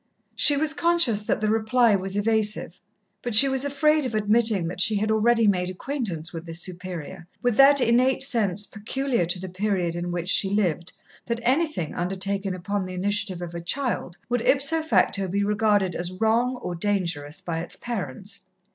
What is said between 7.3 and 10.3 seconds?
with that innate sense, peculiar to the period in which